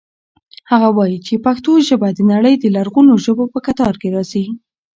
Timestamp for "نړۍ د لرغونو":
2.31-3.13